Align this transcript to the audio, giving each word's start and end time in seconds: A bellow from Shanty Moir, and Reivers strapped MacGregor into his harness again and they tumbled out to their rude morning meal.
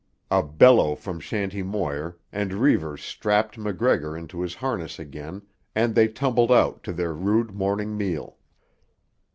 A 0.31 0.41
bellow 0.41 0.95
from 0.95 1.19
Shanty 1.19 1.61
Moir, 1.61 2.17
and 2.31 2.55
Reivers 2.55 3.03
strapped 3.03 3.55
MacGregor 3.55 4.17
into 4.17 4.41
his 4.41 4.55
harness 4.55 4.97
again 4.97 5.43
and 5.75 5.93
they 5.93 6.07
tumbled 6.07 6.51
out 6.51 6.81
to 6.85 6.91
their 6.91 7.13
rude 7.13 7.53
morning 7.53 7.95
meal. 7.95 8.37